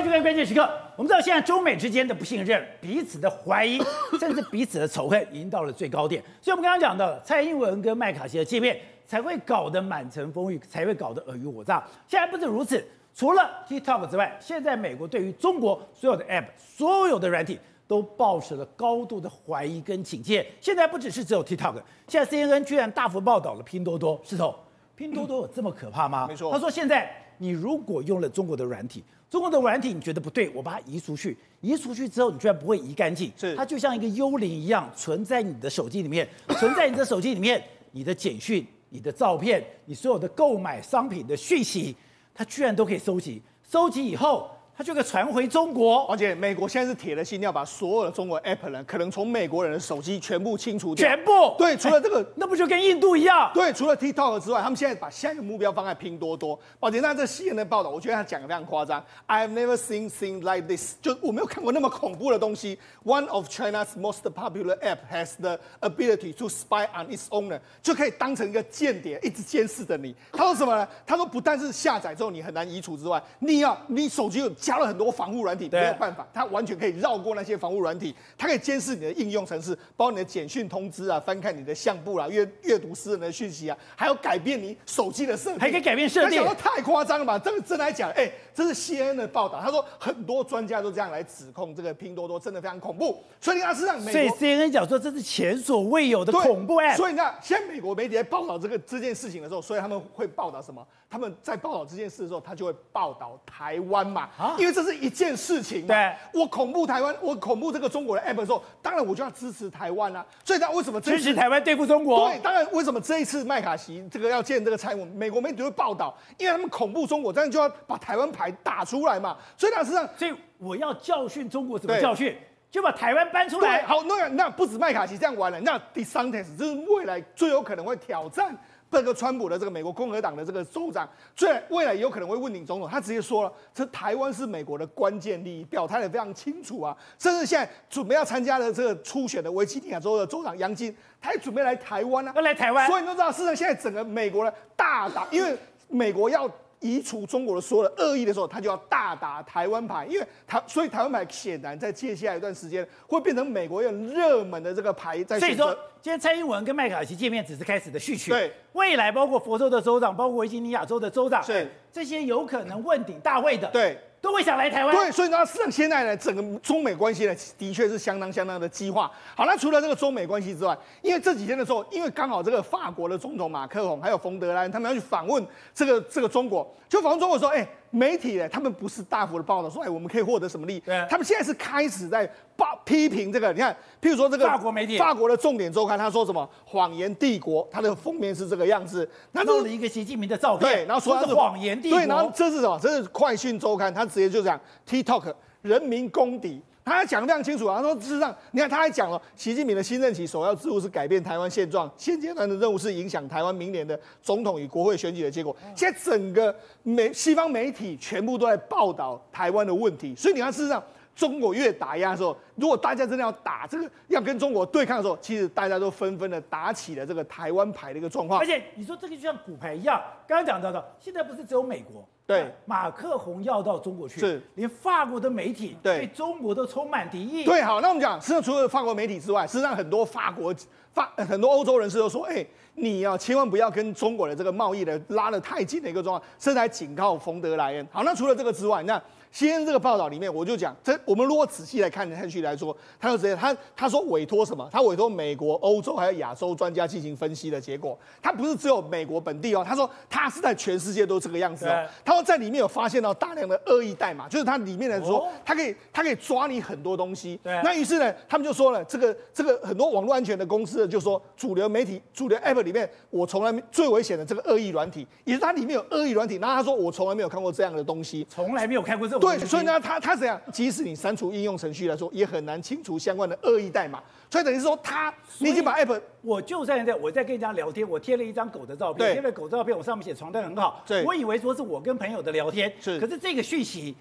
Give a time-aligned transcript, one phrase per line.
[0.00, 0.62] 欢迎收看关键时刻。
[0.96, 3.78] 我们知道现在中美之间的不信任、彼此的怀疑，
[4.18, 6.24] 甚至彼此的仇恨，已经到了最高点。
[6.40, 11.86] 所以，我们刚刚讲到蔡英文跟麦卡锡的见面，才会搞得满城风雨，才会搞得尔虞我诈。
[12.08, 12.82] 现在不止如此，
[13.14, 20.50] 除了 TikTok 之外，现在美国对于中国所有的 App、所有的软体，都抱持了高度的怀疑跟警戒。
[20.62, 21.74] 现在不只是只有 TikTok，
[22.08, 24.18] 现在 CNN 居然大幅报道了拼多多。
[24.24, 24.56] 石头，
[24.96, 26.26] 拼多多有这么可怕吗？
[26.26, 26.50] 没错。
[26.50, 36.28] 他说现在你如果用了中国的软体，中国的软体你觉得不对，我把它移出去，移出去之后你居然不会移干净，是它就像一个幽灵一样存在你的手机里面，
[36.58, 41.94] 存在你的手机里面，你的简讯、你的照片、你所有的购买商品的讯息，
[42.34, 44.50] 它居然都可以收集，收集以后。
[44.76, 51.06] 他就可以传回中国，而且美国现在是铁了心要把所有的中国 App 呢，可能从美国人的手机全部清除掉。
[51.06, 53.50] 全部对，除了这个，那不就跟印度一样？
[53.52, 56.58] 对，除了 TikTok 之外，他们现在把下一个目标放在拼多多。
[56.78, 59.04] 宝杰，那这 CNN 的报道，我觉得他讲的非常夸张。
[59.26, 62.78] I have never seen things like this，就我没有看过那么恐怖的东西。
[63.04, 70.14] One of China's most popular app has the ability to spy on its owner，就可以当成一个间谍，一直监视着你。
[70.32, 70.88] 他说什么呢？
[71.06, 87.36] 他说不但是下载之后你很难移除之外，你要你手机有加了很多防护软体，没有办法，它完全可以绕过那些防护软体，它可以监视你的应用程式，包括你的简讯通知啊，翻看你的相簿啊，阅阅读私人的讯息啊，还有改变你手机的设定，还可以改变设定，太夸张了吧？
[87.36, 93.20] 这个真来讲，哎、欸，这是 CNN 的报道，他说很多专家都这样来指控这个拼多多，真的非常恐怖。
[93.40, 96.94] 所以你看，事实上，所以 CNN 讲说这是前所未有的恐怖哎。
[96.94, 100.86] 所以你看，现在美国媒体在报道这个这件事情的时候，所以他们会报道什么？
[101.08, 105.86] 他们在报道这件事的时候，他就会报道台湾嘛，啊，因为这是一件事情。
[105.86, 110.24] 对，我恐怖台湾，我恐怖这个中国的 app 的时候，当然我就要支持台湾啊。
[110.44, 112.28] 所以他为什么支持台湾对付中国？
[112.28, 119.36] 对，当然为什么这一次麦卡锡这个要建这个蔡美国媒体会报道，因为他们恐怖中国，这样就要把台湾牌打出来嘛。
[119.56, 122.36] 所以他实际上，所以我要教训中国，怎么教训？
[122.70, 123.82] 就把台湾搬出来。
[123.82, 128.56] 好，那那不止麦卡锡这样玩了，那 DeSantis 就是未来最有可能会挑战。
[128.90, 136.96] 这个川普的这个美国共和党的这个州长，虽然未来有可能会问鼎总统，他直接说了，这台湾是美国的关键利益，表态的非常清楚啊。
[137.18, 142.86] 甚至现在准备要参加的这个初选的维吉尼亚州的州长杨金，他也准备来台湾啊，要来台湾。
[142.88, 145.56] 所以你都知道，事实上现在整个美国的大党，因为
[145.88, 146.50] 美国要。
[146.80, 155.38] 移除中国的所有的恶意的时候，他就要大打台湾牌，因为台，所以台湾牌显然在接下来一段时间会变成美国要热门的这个牌在。
[155.38, 158.30] 所以说，今天蔡英文跟麦卡锡见面只是开始的序曲。
[158.30, 163.68] 对，未来包括佛州的州长，包括维吉尼亚州的州长，是这些有可能问鼎大会的。
[163.68, 163.98] 对。
[164.20, 169.10] 都会想来台湾，对，所以呢，事实上现在呢，整个中美关系呢，的确是相当相当的激化。
[169.34, 175.44] 好，那除了这个中美关系之外，因为这几天的时候，因为刚好这个法国的总统马克龙还有冯德莱恩他们要去访问
[175.74, 177.66] 这个这个中国，就访问中国说，哎。
[177.90, 180.80] 媒体呢，他们不是大幅的报道说，哎，我们可以获得什么利益？
[180.80, 182.24] 对，他们现在是开始在
[182.56, 183.52] 报批评这个。
[183.52, 186.48] 你看，譬如说这个法国媒体，法国的重点周刊，他说什么？
[186.64, 192.78] 谎言帝国，它的封面是这个样子，那弄了一个习近平的照片，对，然后说他是谎言帝国，对，然后这是什么？
[192.80, 194.58] 这是快讯周刊，他直接就讲
[194.88, 196.62] TikTok 人民公敌。
[196.84, 205.54] 他还讲得非常清楚啊，他说事实上，你看他还讲了，习近平的新任期首要之务是改变台湾现状，现阶段的任务是影响台湾明年的总统与国会选举的结果。
[205.76, 210.82] 现在整个美西方媒体全部都在报道台湾的问题，所以你看事实上。
[211.20, 218.40] 中国越打压的时候，如果大家真的要打这个，要跟中国对抗的时候，其实大家都纷纷的打起了这个台湾牌的一个状况。
[218.40, 227.44] 而且你说这个就像骨牌一样，刚刚讲到的，现在不是只有美国，对，马克宏要到中国去，是，连法国的媒体对中国都充满敌意。
[227.44, 230.54] 对，好，那我们讲，实际上除了法国媒体之外，实际上很多法国
[230.94, 232.42] 法很多欧洲人士都说，哎，
[232.76, 237.86] 你要千万不要跟中国的这个贸易的拉得太近的一个状况，甚至还警告冯德莱恩。
[237.92, 238.98] 好，那除了这个之外，那。
[239.30, 244.68] 先这个报道里面，我就讲，这我们如果仔细来看下去来说，他就直接他他说委托什么？
[244.72, 251.86] 他委托美国、欧洲还有亚洲专家进行分析的结果，他不是只有美国本地哦，他说他是在全世界都这个样子哦。
[252.04, 257.38] 他说在里面有发现到大量的恶意代码，就是它里面来说，他可以它可以抓你很多东西。
[257.44, 257.60] 对。
[257.62, 266.36] 那于是呢，他们就说了，这个这个很多网络安全的公司就说，主流媒体、主流 App 里面，我从来没最危险的这个恶意软体，也是它里面有恶意软体。
[266.36, 269.30] 然后他说，我从来没有看过这样的东西，从来没有看过这种。
[269.30, 270.40] 对，所以呢，他他怎样？
[270.52, 274.02] 即使你删除应用程序来说，也很难清除相关的恶意代码。
[274.30, 283.96] 所以等于是说，他你已经把 app，我就算在我在跟人家聊天，我贴了一张狗的照片，贴了狗照片，我上面写床单很好，对，我以为说是我跟朋友的聊天，是，可是这个讯息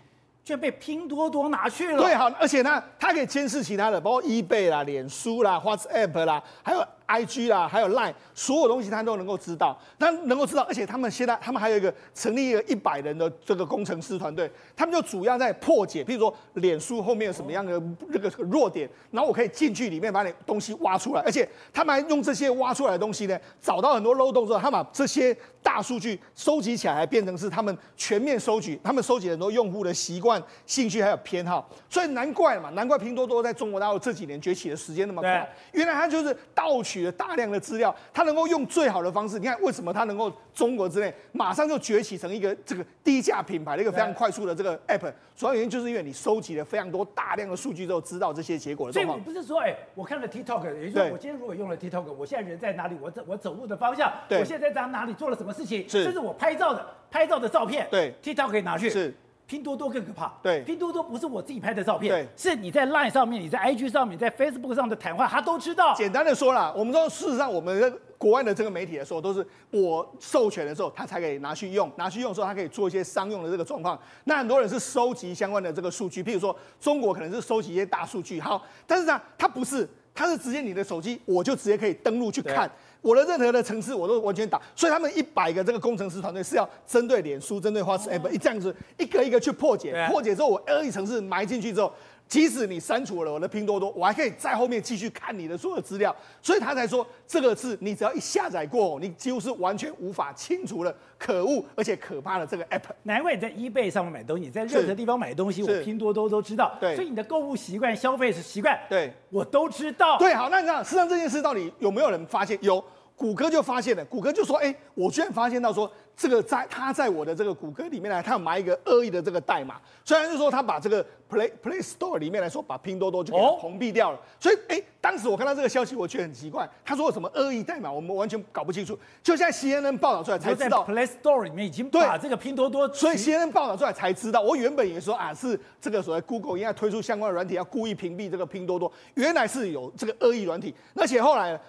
[0.46, 2.02] 却被拼多多拿去了。
[2.02, 6.86] 对，好，而且呢，它可以监视其他的，包括 eBay 啦、脸书啦、WhatsApp 啦，还有。
[7.10, 48.94] IG 啦，还有 Line，所有东西他都能够知道，他能够知道，而且他们现在他们还有一个成立一个一百人的这个工程师团队，他们就主要在破解，譬如说脸书后面有什么样的那个弱点，然后我可以进去里面把你东西挖出来，而且他们还用这些挖出来的东西呢，找到很多漏洞之后，他把这些大数据收集起来，变成是他们全面收集，他们收集很多用户的习惯、兴趣还有偏好，所以难怪嘛，难怪拼多多在中国大陆这几年崛起的时间那么快，原来他就是盗取了大量的资料，他能够用最好的方式，你看为什么他能够中国之内马上就崛起成一个这个低价品牌的一个非常快速的这个 app，主要原因就是因为你收集了非常多大量的数据之后，知道这些结果的。
[48.94, 52.98] 所以你不是说，哎，我看了 TikTok，也就是说我今天如果用了 TikTok，我现在人在哪里？
[53.02, 55.86] 我走我走路的方向，我现在在哪里做了什么事情？
[55.88, 58.90] 这是我拍照的拍照的照片，对，TikTok 可以拿去。
[58.90, 59.14] 是。
[59.50, 65.96] 拼多多更可怕，对，拼多多不是我自己拍的照片，对，是你在 Line 上面，你在 IG 上面，在 Facebook 上的谈话，他都知道。
[65.96, 74.00] 简单的说啦，我们说事实上，我们在国外的这个媒体的时候，都是我授权的时候，他才可以拿去用，拿去用的时候，他可以做一些商用的这个状况。
[74.26, 82.70] 那很多人是收集相关的这个数据，譬如说中国可能是收集一些大数据，好，但是呢，他不是，他是直接你的手机，我就直接可以登录去看。
[83.02, 91.92] 我的任何的城市我都完全打，所以他们一百个这个工程师团队是要针对脸书、针对 WhatsApp 一这样子一个一个去破解，破解之后我恶意城市埋进去之后。
[92.30, 102.84] 即使你删除了我的拼多多，我还可以在后面继续看你的所有资料，所以他才说这个是你只要一下载过，你几乎是完全无法清除了可恶而且可怕的这个 app。
[103.02, 106.78] 难怪你在 eBay 上面买东西，在任何地方买东西，我拼多多都知道。
[106.80, 110.20] 对，所以你的购物习惯、消费习惯，对，我都知道。
[110.20, 112.56] 对，好，那你知道，实际上这件事到底有没有人发现？
[112.62, 112.84] 有。
[113.20, 119.76] 谷歌就发现了，谷歌就说：“哎、欸，我居然发现到说，这个在他在我的这个谷歌里面呢，他有埋一个恶意的这个代码。
[120.06, 124.18] 虽然就是说他把这个 Play Play Store 里面来说，把拼多多就给它屏蔽掉了。
[124.18, 126.66] 哦、所以，哎、欸，当时我看到这个消息，我觉得很奇怪。
[126.86, 128.98] 他说有什么恶意代码，我们完全搞不清楚。
[129.22, 134.40] 就现在 CNN 报道出来才知道，Play Store 里面已经把这个拼多多，所以 CNN 报道出来才知道。
[134.40, 141.60] 我原本以为说啊，是这个所谓 Google 应该推出相关的软体，要故意屏蔽这个拼多多，原来是有这个恶意软体，而且后来。”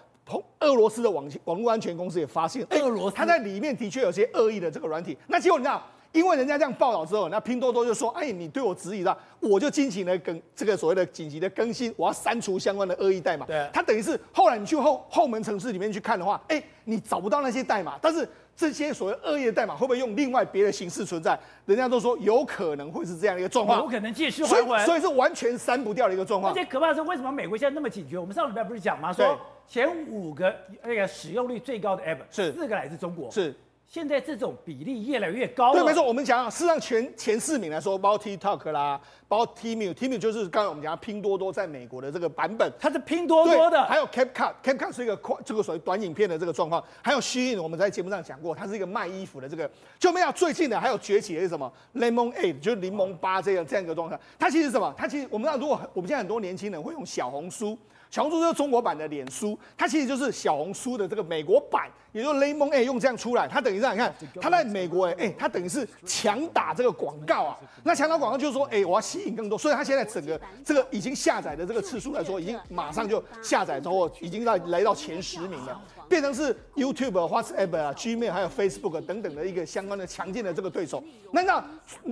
[0.60, 5.16] 俄罗斯的网网络安全公司也发现，俄罗斯他在里面的确有些恶意的这个软体。
[5.26, 5.82] 那结果你知道，
[6.12, 18.28] 因为人家这样报道之后，那拼多多就说：“哎，你对我质疑了，我就进行了更这个所谓的紧急的更新，我要删除相关的恶意代码。”对，他等于是后来你去后后门城市里面去看的话，哎，你找不到那些代码，但是
[18.60, 21.38] 这些所谓恶意的代码会不会用另外别的形式存在？
[21.64, 26.52] 人家都说有可能会是这样的一个状况，有可能借尸还魂，所以是完全删不掉的一个状况。
[26.52, 28.18] 而且可怕的是，为什么美国现在那么警觉？
[28.18, 29.10] 我们上礼拜不是讲吗？
[29.10, 29.40] 说。
[29.66, 30.52] 前五个
[30.82, 33.54] 那个使用率最高的 app 是四个来自中国，是
[33.92, 35.72] 现在这种比例越来越高。
[35.72, 43.82] 对，没错，我们讲啊，事实上前前四名来说，包括 TikTok 啦，包括 Temu，Temu 就是刚才我们讲拼多多在美国的这个版本，它是拼多多的。
[43.86, 46.80] 还有 CapCut，CapCut 是一个快这个所谓短影片的这个状况。
[47.02, 49.68] 还有 Shein，我们在节目上讲过，它是一个卖衣服的这个。
[49.98, 54.16] 就没有最近的还有崛起的是什么 Lemonade，就是柠檬八这样这样一个状态。
[54.38, 54.94] 它其实是什么？
[54.96, 57.76] 它其实我们知道，如果我们现在很多年轻人会用小红书。
[58.08, 81.02] 小红书就是中国版的脸书，它其实就是小红书的这个美国版，也就是 Lemon 用这样出来，它等于让你看，它在美国哎哎，它等于是强打这个广告啊，那强打广告就是说哎，我要吸引更多，所以它现在整个这个已经下载的这个次数来说，已经马上就下载之后，已经到来到前十名了，变成是 YouTube、WhatsApp 啊、Gmail 还有 Facebook 等等的一个相关的强劲的这个对手。
[81.32, 81.64] 那那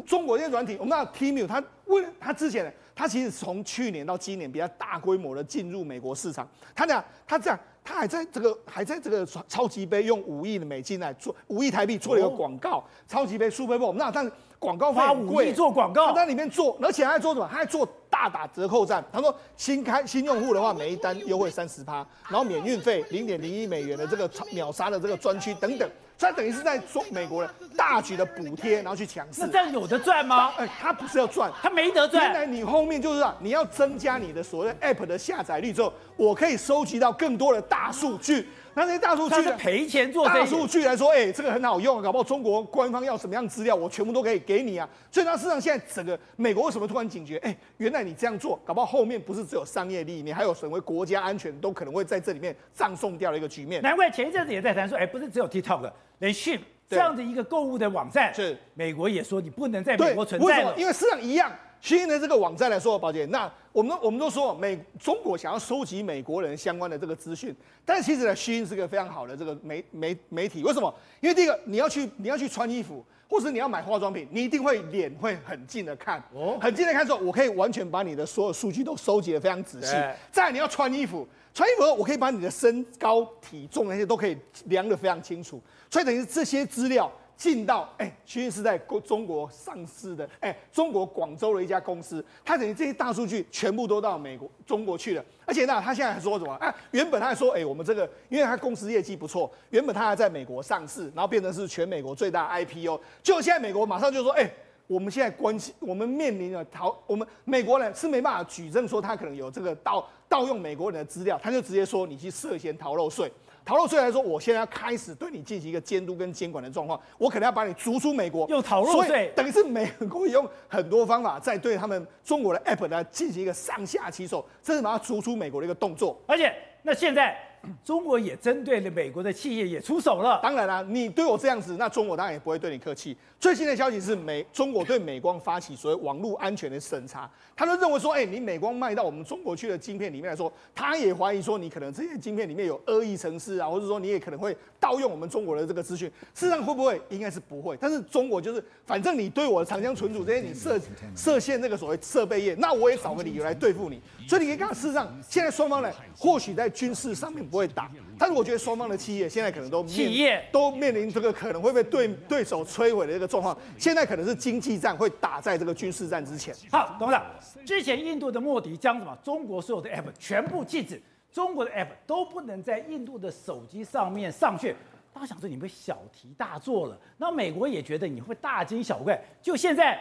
[0.07, 2.73] 中国这些软体，我们知道 T M U 它为了它之前。
[2.99, 6.49] 他其实从去年到今年比较大规模的进入美国市场。
[6.75, 7.57] 他讲，他这样，
[7.89, 12.85] 他还在这个还在这个超级杯用五亿的美金来做五亿台币做了一个广告。
[13.07, 17.49] 超级杯 Super Bowl，那但是广告费五亿做广告，他在里面做，而且还在做什么？
[17.51, 19.05] 他还做大打折扣战。
[19.13, 25.89] 他说新开新用户的话，每一单优惠三十趴，然后免运费零点零一美元的这个秒杀的这个专区等等。
[26.17, 29.41] 所以等于是在中美国人大举的补贴，然后去强势。
[29.43, 30.53] 那这样有的赚吗？
[30.57, 32.25] 哎，他不是要赚，他没得赚。
[32.25, 38.49] 原来你后面就是啊，你要增加你的所谓 App 的下载率之后，我可以收集到更多的大数据。
[38.79, 44.89] 那这些大数据是赔钱做大数据来说，哎，这个很好用啊，搞不好中国官方要什么样资料，我全部都可以给你啊。
[45.11, 47.39] 所以它事实上现在整个美国为什么突然警觉？
[47.39, 53.83] 哎，原来你这样做，搞不好后面不是只有商业利益，你还有所谓国家安全都可能会在这里面葬送掉的一个局面。
[53.83, 67.55] 难怪前一阵子也在谈说，哎，不是只有 TikTok，连 Shein 这样的一个购物的网站，是美国也说你不能在美国存在了，因为市场一样，虚印的这个网站来说，宝姐，那我们我们都说美中国想要收集美国人相关的这个资讯，
[67.85, 70.63] 但其实呢，虚印是个非常好的这个媒媒媒体。
[70.63, 70.93] 为什么？
[71.21, 79.93] 因为第一个，你要去你要去穿衣服，或者你要买化妆品，你一定会脸会很近的看，哦，很近的看之后，我可以完全把你的所有数据都收集的非常仔细。
[80.33, 87.11] 再来，你要穿衣服，穿衣服我可以把你的身高、体重那些都可以量的非常清楚，所以等于这些资料。
[87.39, 88.77] 进到哎，其实是在
[89.07, 95.25] 中国上市的哎，中国广州的一家公司，它等于这些大数据全部都到美国、中国去了。
[95.47, 96.53] 而且呢，他现在还说什么？
[96.57, 103.01] 哎，原本他还说，哎，我们这个，因为他公司业绩不错，原本他还在美国上市，然后变成是全美国最大 IPO。
[103.23, 104.51] 就现在美国马上就说，哎，
[104.89, 113.33] 我们现在关系，我们面临了逃，我们美国人是没办法举证说他可能有这个盗盗用美国人的资料，他就直接说你去涉嫌逃漏税。
[113.69, 118.49] 逃漏税来说，我现在要开始对你进行一个监督跟监管的状况，我可能要把你逐出美国。
[118.49, 126.19] 用逃漏税，等于是美国用很多方法在对他们中国的 App 呢进行一个上下其手，这是把它逐出美国的一个动作。
[126.27, 126.51] 而且，
[126.83, 127.39] 那现在。
[127.85, 130.41] 中国也针对了美国的企业也出手了。
[130.43, 133.17] 当然啦，你对我这样子，那中国当然也不会对你客气。
[133.41, 146.09] 最新的消息是美中国对美光发起所谓网络安全的审查，他就认为说，哎，你美光卖到我们中国去的晶片里面来说，他也怀疑说你可能这些晶片里面有恶意程式啊，或者说你也可能会盗用我们中国的这个资讯。
[146.35, 147.01] 事实上会不会？
[147.11, 147.77] 应该是不会。
[147.81, 150.81] 但是中国就是，反正你对我的长江存储这些你设
[151.15, 154.01] 设限那个所谓设备业，那我也找个理由来对付你。
[154.27, 157.48] 所以你可以看，事实上现在双方呢，或许在军事上面。
[157.49, 163.57] 不会打，但是我觉得双方的企业现在可能都面企业都面临这个可能会被对对手摧毁的这个状况。
[163.79, 166.55] 现在可能是经济战会打在这个军事战之前。
[166.71, 167.25] 好，董事长，
[167.65, 171.01] 之前印度的莫迪将什么中国所有的 app 全部禁止，
[171.33, 174.75] 中国的 app 都不能在印度的手机上面上去。
[175.13, 179.21] 大家想说你们小题大做了，那美国也觉得你会大惊小怪。
[179.43, 179.99] 就现在，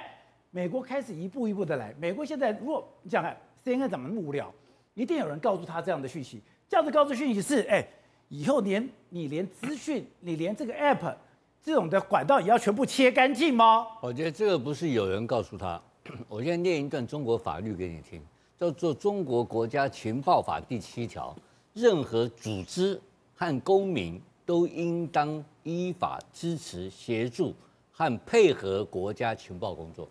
[0.51, 1.93] 美国开始一步一步的来。
[1.97, 4.45] 美国现在如果你想看 CNN 怎么幕僚，
[4.93, 6.41] 一定有人告诉他这样的讯息。
[6.69, 7.87] 这样子告诉讯息是，哎，
[8.29, 11.15] 以后连你连资讯，你连这个 app
[11.63, 13.87] 这种的管道也要全部切干净吗？
[14.01, 15.81] 我觉得这个不是有人告诉他，
[16.27, 18.21] 我现在念一段中国法律给你听，
[18.57, 21.35] 叫做《中国国家情报法》第七条，
[21.73, 22.99] 任何组织
[23.35, 27.53] 和公民都应当依法支持、协助
[27.91, 30.07] 和配合国家情报工作。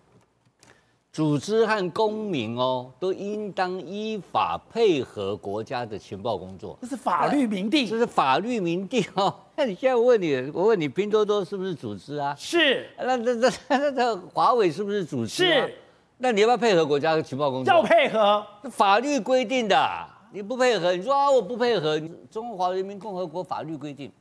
[1.16, 6.76] 组织和公民哦，都应当依法配合国家的情报工作。
[6.82, 9.34] 这是法律明定，这是法律明定哦。
[9.56, 12.34] 那 你现在我问你，我问你，拼多多是不是组织啊？
[12.38, 12.86] 是。
[12.98, 15.46] 那那那那那华为是不是组织？
[15.46, 15.74] 是。
[16.18, 17.72] 那你要不要配合国家的情报工作？
[17.72, 18.46] 要配合。
[18.70, 19.88] 法律规定的，
[20.34, 21.98] 你不配合，你说啊我不配合，
[22.30, 24.12] 中华人民共和国法律规定。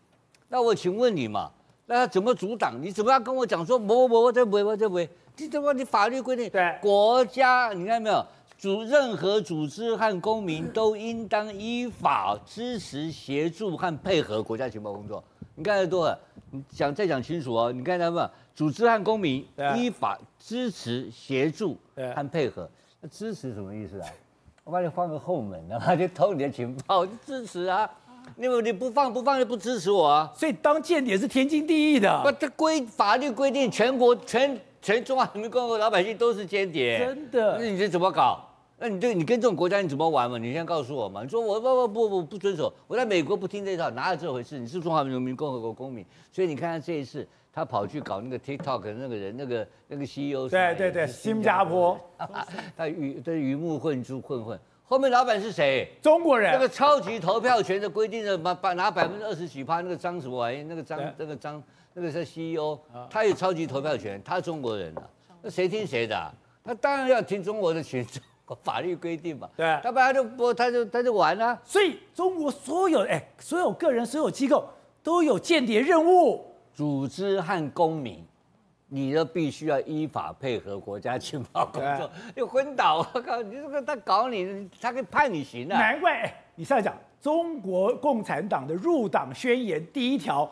[0.47, 1.51] 那我请问你嘛，
[1.87, 2.81] 那他怎么阻挡？
[2.81, 5.09] 你怎么要跟我讲说不不不，我这不会，我这不会。
[5.35, 5.73] 这怎么？
[5.73, 8.25] 你法律规定，对国家，你看没有？
[8.57, 15.21] 组任何组织和公民都应当依法支持、协助和配合国家情报工作。
[15.55, 16.17] 你看得多了，
[16.51, 17.71] 你讲再讲清楚哦。
[17.71, 18.29] 你看到没有？
[18.55, 22.67] 组织和公民依法支持、协助和配合。
[23.01, 24.07] 那支持什么意思啊？
[24.63, 27.87] 我把你放个后门，然后就偷你的情报，就支持啊。
[28.37, 30.31] 因为你不放不放就不支持我啊。
[30.33, 32.23] 所以当间谍是天经地义的。
[32.23, 34.57] 不，这规法律规定全国全。
[34.85, 37.57] 全中华人民共和国老百姓都是间谍，真的？
[37.59, 38.47] 那你这怎么搞？
[38.77, 40.37] 那你对你跟这种国家你怎么玩嘛？
[40.37, 41.23] 你先告诉我嘛。
[41.23, 44.59] 你说我不不不不不遵守，我在美国不听这套，哪有这回事？
[44.59, 51.99] 你是中华人民共和国公民，所以你看看这一次他跑去搞那个 TikTok 的那个人，那个那个 CEO，对对对，新加坡，
[52.77, 55.89] 他鱼他鱼目混珠混混，后面老板是谁？
[55.99, 56.53] 中国人。
[56.53, 60.61] 那个超级投票权的规定的把把拿百分之二十几趴，那个张什么玩意？
[60.61, 61.55] 那个张那个张。
[61.55, 61.63] 那个
[62.01, 62.77] 是 CEO，
[63.09, 65.09] 他有超级投票权，他是中国人啊，
[65.41, 66.33] 那谁听谁的？
[66.63, 69.49] 他当然要听中国的群众法律规定嘛。
[69.55, 71.57] 对，他不然就不，他就他就完了。
[71.63, 74.67] 所以中国所有哎，所有个人、所有机构
[75.01, 76.45] 都有间谍任务。
[76.73, 78.21] 组织和公民，
[78.89, 82.09] 你都必须要依法配合国家情报工作。
[82.35, 83.41] 你昏倒，我靠！
[83.41, 85.75] 你这个他搞你，他可以判你刑的。
[85.75, 90.51] 难怪哎，你上来讲中国共产党的入党宣言第一条。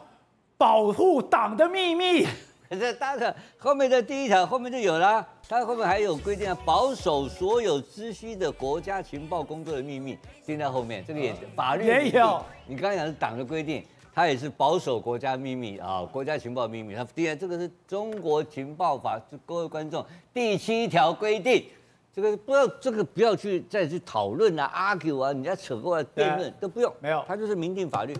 [0.63, 2.25] 保护党的秘密，
[2.70, 12.41] 可是当然后面的第一条后面就有了，它后面还有规定啊，保守所有知悉的国家情报工作的秘密，定在后面，这个也是法律也有。
[12.65, 13.84] 你刚才讲是党的规定，
[14.15, 16.96] 它也是保守国家秘密啊，国家情报秘密。
[16.96, 21.65] 它第二，这个是中国情报法，各位观众第七条规定，
[22.15, 28.15] 这个不要这个不要去再去讨论啊，argue 啊，你要扯过来辩论对都不用，没有，它就是明定法律。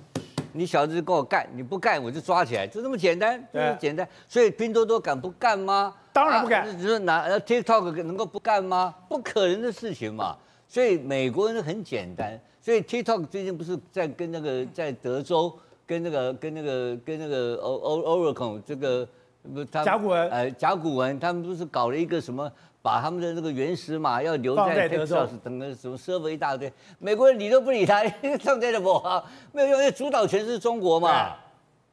[0.54, 4.08] 你小子跟我干，你不干我就抓起来，就这么简单，就这么简单。
[4.28, 5.94] 所以拼多多敢不干吗？
[6.14, 6.78] 当然不敢。
[6.78, 8.96] 你说拿 TikTok 能够不干吗？
[9.10, 10.38] 不可能的事情嘛。
[10.68, 12.40] 所以美国人很简单。
[12.62, 15.54] 所以 TikTok 最近不是在跟那个在德州
[15.86, 19.08] 跟那个跟那个跟那个 Oracle 这个
[19.54, 22.50] 不他甲骨文呃甲骨文他们不是搞了一个什么？
[22.84, 28.04] 把他们的那个原始码要留在 Texas 等个什么 server 一大堆，美国人理都不理他，
[28.44, 29.24] 上在的不啊，
[29.54, 31.34] 没有用，因为主导权是中国嘛，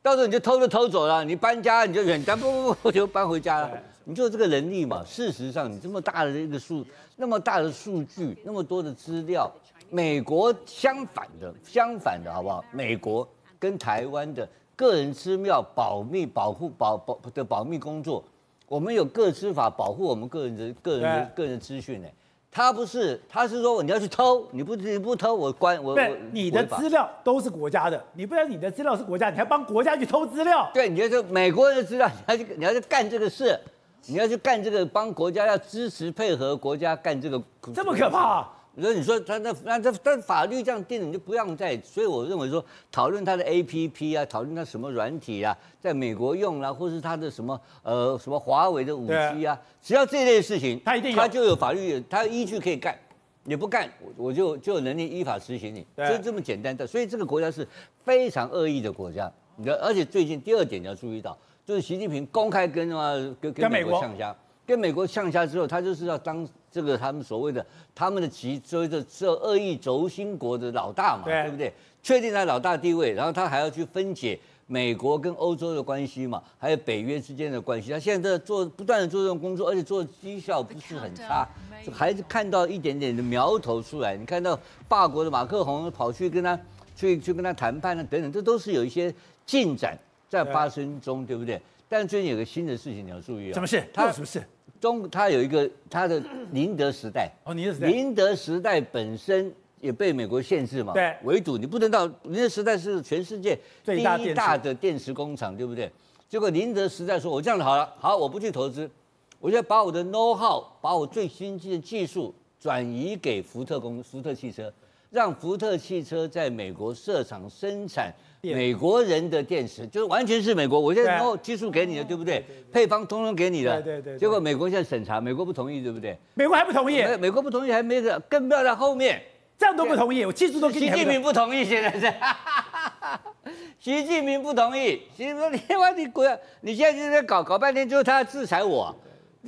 [0.02, 3.70] 到时候你就偷就偷走了，你搬家你就远单不不不就搬回家了，
[4.02, 5.04] 你就这个能力嘛。
[5.06, 9.48] 事实上，你这么大的一个数，那么大的数据，那么多的资料，
[9.90, 12.64] 美国相反的，相反的好不好？
[12.72, 13.28] 美国
[13.60, 18.24] 跟台湾的个人资料保密保护保保的保密工作。
[18.70, 22.06] 我们有个资法保护我们个人的个人的个人的资讯呢，
[22.52, 25.92] 他不是，他是说你要去偷，你不你不偷我关我。
[25.92, 30.70] 对，你的资料都是国家的，你不然你的资料是国家，你还帮国家去偷资料。
[30.72, 33.58] 对，你就是美国人的资料，你要去你要去干这个事，
[34.06, 37.42] 你要去干这个帮国家要支持配合国家干这个，
[37.74, 38.46] 这么可怕。
[38.78, 41.76] 所以你说他那那这但法律这样定，你就不让再。
[41.82, 52.96] 所以我认为说讨论他的 APP 啊，讨论他什么软体啊，在美国用啊，或是他的什么呃什么华为的五 G 啊，只要这类事情，他一定他就有法律，他依据可以干。
[53.44, 55.84] 你不干，我我就就有能力依法执行你。
[55.96, 56.86] 就这么简单的。
[56.86, 57.66] 所以这个国家是
[58.04, 59.32] 非常恶意的国家。
[59.56, 64.34] 你知道，而且最近第二点你要注意到，就是习近平公开跟啊跟跟美国呛虾，
[64.70, 66.48] 跟美国呛下之后，他就是要当。
[66.72, 71.72] 这个他们所谓的他们的其所谓的这恶意轴心国的老大嘛，对，对不对？
[72.00, 77.90] 确定他老大地位，然后他还要去分解美国跟欧洲的关系嘛，还有北约之间的关系。
[77.90, 81.44] 他现在在做不断的做这种工作，而且做的绩效不是很差，
[81.92, 84.16] 还是看到一点点的苗头出来。
[84.16, 84.56] 你看到
[84.88, 86.56] 法国的马克宏跑去跟他
[86.94, 89.12] 去去跟他谈判啊等等，这都是有一些
[89.44, 89.98] 进展
[90.28, 91.60] 在发生中，对，对不对？
[91.88, 93.84] 但最近有个新的事情你要注意啊，什么事？
[93.92, 94.40] 他有什么事？
[94.80, 96.20] 中他有一个他的
[96.50, 105.90] 宁德时代哦，宁德时代，宁德时代本身也被美国限制嘛，对，围堵，你不能到宁德时代是全世界第一大的电池工厂，对不对？
[106.28, 108.90] 结果宁德时代说，我这样子好了，好，我不去投资，
[109.38, 114.72] 我就把我的 know how，把我最新进的技术转移给福特公福特汽车，
[115.10, 118.14] 让福特汽车在美国设厂生产。
[118.42, 122.44] 美国人的电池就是完全是美国，我现在然后技术给你的，对不对？
[122.72, 124.18] 配方通通给你的，对对对。
[124.18, 126.16] 结果美国现在审查，美国不同意，对不对？
[126.34, 127.02] 美国还不同意？
[127.18, 129.22] 美国不同意，还没个，更不要在后面，
[129.58, 130.88] 这样都不同意，我技术都给你。
[130.88, 132.12] 习近平不同意，现在是。
[133.78, 136.38] 习近平不同意，习近平说：“你妈你滚！
[136.60, 138.94] 你现在就在搞搞半天，就是他要制裁我。”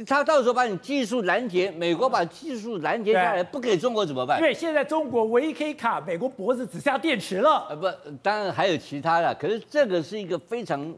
[0.07, 4.39] 他到时候把你技术拦截，美国把技术拦截下来，不给中国怎么办？
[4.41, 7.67] 因为现在中国唯一可以卡美国脖子只下电池了。
[7.69, 7.87] 呃，不，
[8.23, 10.95] 当然还有其他的，可是这个是一个非常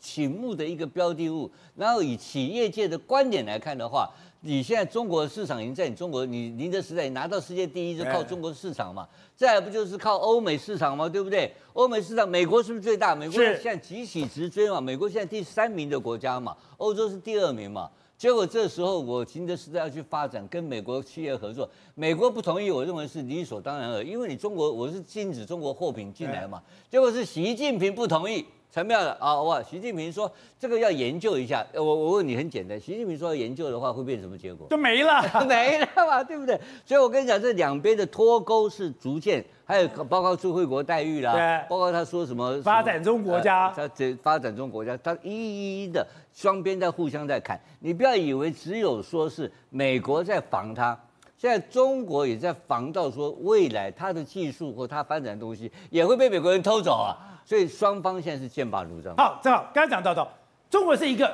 [0.00, 1.48] 醒目的一个标的物。
[1.76, 9.06] 然后以企业界的观点来看的话，你现在中国市场已经在你中国，你宁德时代你拿到世界第一，就靠中国市场嘛。
[9.36, 11.08] 再来不就是靠欧美市场嘛？
[11.08, 11.54] 对不对？
[11.72, 13.14] 欧美市场，美国是不是最大？
[13.14, 14.80] 美国现在急起直追嘛。
[14.80, 17.88] 美国现在第三名的国家嘛，欧洲是第二名嘛。
[18.24, 26.62] 结果这时候，我秦德时代要去发展，跟美国企业合作，美国不同意，我认为是理所当然的，因为你中国我是禁止中国货品进来嘛。
[26.90, 28.42] 结果是习近平不同意，
[28.74, 29.40] 才妙的啊！
[29.40, 31.64] 哇，习近平说这个要研究一下。
[31.74, 34.66] 我我问你很简单，习近平说要研究的话，会变什么结果？
[34.68, 36.60] 就没了， 没了嘛，对不对？
[36.84, 39.44] 所以我跟你讲，这两边的脱钩是逐渐。
[39.64, 47.58] 还有包括最惠国待遇啦，对，包括他说什么发展中国家，他这发展中国家，他一一一的双边在互相在砍。
[47.78, 50.98] 你不要以为只有说是美国在防他，
[51.38, 57.30] 现在中国也在防到说未来他的技术或他发展的东西也会被美国人偷走啊。
[57.44, 59.14] 所以双方现在是剑拔弩张。
[59.16, 60.28] 好，正好刚才讲到到，
[60.70, 61.30] 中国是一个。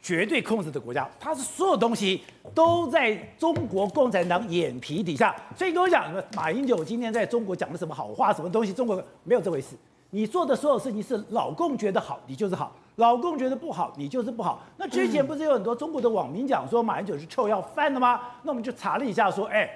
[0.00, 2.22] 绝对控制的国家，它是所有东西
[2.54, 5.34] 都在中国共产党眼皮底下。
[5.56, 9.74] 所以跟我讲，马英九今天在中国讲的什么好话，什么东西，中国没有这回事。
[10.10, 14.62] 你做的所有事情是老共觉得好，你就是好；老共觉得不好，你就是不好。
[14.76, 18.20] 那之前不是有很多中国的网民讲说马英九是臭要饭的吗？
[18.44, 19.68] 那我们就查了一下，说，哎，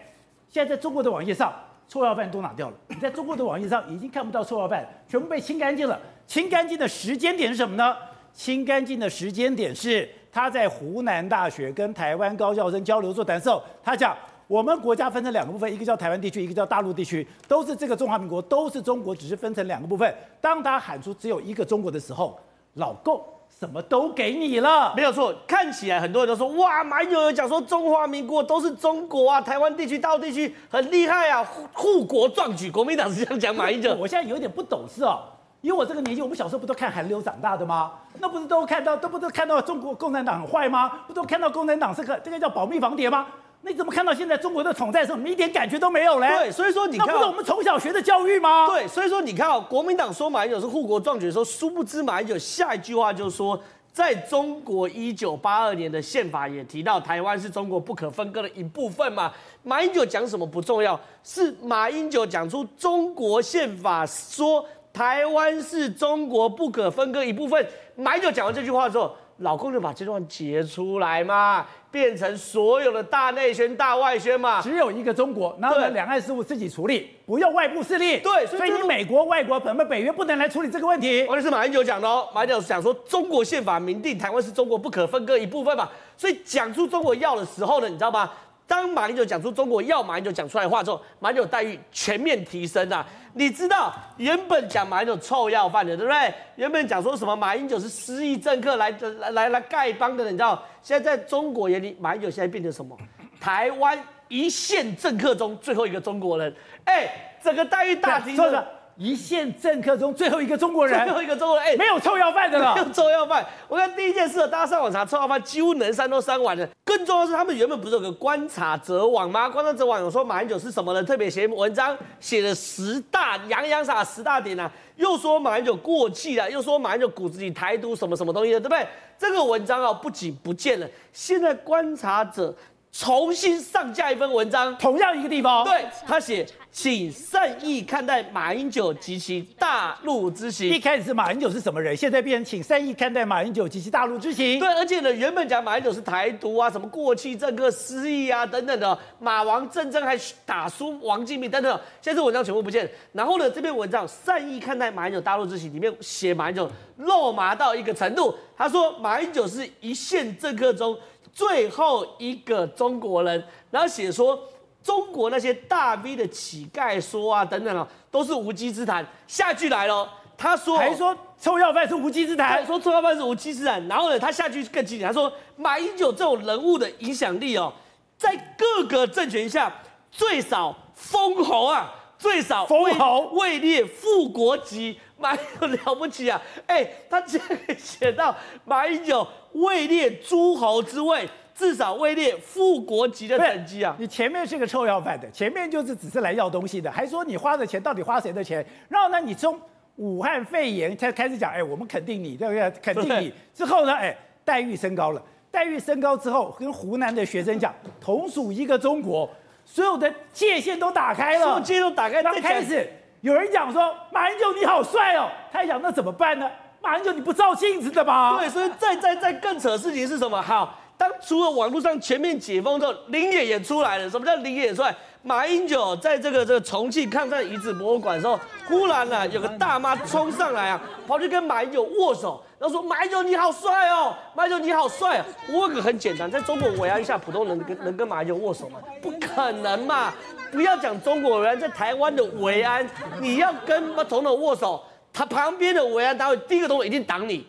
[0.49, 1.53] 现在在中国的网页上，
[1.89, 2.77] 臭要饭都拿掉了。
[2.89, 6.01] 你在中国的网页上已经看不到臭要饭，全部被清干净了。
[6.27, 7.97] 清干净的时间点是什么呢？
[8.33, 14.17] 清干净的时间点是他在湖南大学跟台湾高校生交流座谈的时候，他讲
[14.47, 20.15] 我们国家分成两个部分，一个叫台湾地区，一个叫大陆地区，都是这个中华民国，都是中国，只是分成两个部分。
[20.41, 22.39] 当他喊出只有一个中国的时候，
[22.75, 23.23] 老共
[23.63, 25.33] 什么都给你了，没有错。
[25.47, 32.69] 看起来很多人都说哇，马英九讲说中华民国都是中国啊，台湾地区、大陆地区很厉害啊，护国壮举。
[32.69, 33.95] 国民党是这样讲马英九。
[33.95, 35.21] 我现在有点不懂事哦。
[35.61, 37.93] 因为我这个年纪，我们小时候不都看韩流长大的吗？
[38.19, 40.91] 那不是都看到，都不都看到中国共产党很坏吗？
[41.07, 43.29] 不都看到共产党是个这个叫保密防谍吗？
[43.65, 46.29] 那你怎么看到现在中国的统战时候，你一点感觉都没有嘞？
[46.37, 48.67] 对，所以说你看，那不是我们从小学的教育吗？
[48.67, 53.57] 对，所以说你看啊，国民党说马英九是护国壮举的时候，殊不知马英九下一句话就是说，
[53.93, 59.33] 在中国一九八二年的宪法也提到台湾是中国不可分割的一部分嘛。
[59.63, 67.65] 马英九讲什么不重要，是马英九讲出中国宪法说台湾是中国不可分割一部分。
[67.95, 71.67] 马英九讲完这句话之后，老公就把这段截出来嘛。
[71.91, 78.19] 变成所有的大内宣、大外宣嘛，只有一个中国，然后呢，两岸事务自己处理，不用外部势力。
[78.21, 81.23] 对，所以你美国、外国、本本北约不能来处理这个问题。
[81.25, 88.31] 完全是马英九讲的哦，马英九讲说中国宪法明定台湾是中国不可分割一部分嘛，所以讲出中国要的时候呢，你知道吗？
[88.73, 93.07] 当马英九讲出中国要马英九讲出来的话之后，马英九待遇全面提升啊！
[93.35, 96.33] 你知道原本讲马英九臭要饭的，对不对？
[96.57, 100.63] 原本讲说什么马英九是失意政客来来来来丐帮的，你知道？
[100.81, 102.97] 现在在中国眼里，马英九现在变成什么？
[103.39, 106.57] 台湾一线政客中最后一个中国人，
[106.87, 108.65] 哎，整个待遇大提升。
[108.97, 113.45] 一线政客中最后一个中国人，最后一个中国人，哎、欸，没有臭要饭的了，没有臭要饭。
[113.69, 116.69] 我看第一件事，大家上网查臭要饭，几乎能删都删完了。
[116.85, 119.49] 更重要的是，他们原本不是有个观察者网吗？
[119.49, 128.87] 观察者网有说马英九是什么人，特别写文章，写了十大洋洋洒十大点啊，又说马英九过气了，又说马英九骨子里台独什么什么东西的，对不对？
[129.19, 132.55] 这个文章啊，不仅不见了，现在观察者。
[132.93, 140.69] 重新上架一份文章，同样一个地方，对，他写，请善意看待马英九及其大陆之行。
[140.69, 144.61] 一开始是马英九是什么人，现在变成请善意看待马英九及其大陆之行。
[144.61, 152.87] 对，而且呢，原本讲马英九是台独啊，什么过气政客失忆啊等等的，马王政争还打输王金平等等，现在这文章全部不见。
[153.13, 160.95] 然后呢，这篇文章善意看待马英九大陆之行里面写马英九肉麻到一个程度，他说马英九是一线政客中。
[161.33, 164.39] 最后一个中国人，然后写说
[164.83, 169.07] 中国那些大 V 的乞丐说啊等等啊，都是无稽之谈。
[169.27, 173.87] 下句来了，他说还说臭要饭是无稽之谈，说臭要饭是无稽之谈。
[173.89, 177.73] 然后呢，他下句更经典，他说马英九这种人物的影响力哦，
[178.19, 179.73] 在各个政权下
[180.11, 184.99] 最少封侯啊，最少封侯位列副国级。
[185.23, 186.43] 马英九了不起啊！
[186.67, 193.95] 哎、欸，他竟然写到马英九位列诸侯之位，至少位列副国级的等级啊！
[193.99, 198.67] 你前面是个臭要饭的，前面就是只是来要东西的，还说你花的钱到底花谁的钱？
[198.89, 199.59] 然后呢，你从
[199.97, 202.71] 武汉肺炎才开始讲，哎、欸，我们肯定你，对不对？
[202.83, 209.31] 肯定你之后呢，哎、欸，待遇升高了，待遇升高之后，跟湖南的学生讲，同属一个中国，
[209.65, 212.91] 所有的界限都打开了，界限都打开，刚开始。
[213.23, 216.51] 有人讲说马英九你好帅哦，他还讲那怎么办呢？
[216.81, 218.37] 马英九你不照镜子的吗？
[218.39, 220.43] 对，所以再再再更扯的事情是什么？
[220.43, 224.11] 好，当除了网络上全面解封之后，林野也出来了。
[224.11, 224.93] 什么叫灵眼也出来？
[225.25, 235.27] 马英九在这个这个重庆抗战遗址博物馆的时候，忽然呢、有个大妈冲上来啊，跑去跟马英九握手，然后说马英九你好帅哦，马英九你好帅啊。
[235.49, 238.81] 我问个很简单，在中国维安下，普通人能跟能跟马英九握手吗？
[239.01, 240.13] 不可能嘛！
[240.51, 242.85] 不要讲中国人，在台湾的维安，
[243.21, 244.83] 你要跟总统握手，
[245.13, 247.47] 他旁边的维安单位第一个动作一定挡你。